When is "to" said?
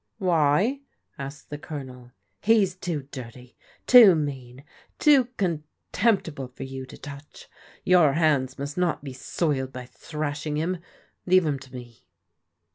6.87-6.97, 11.59-11.71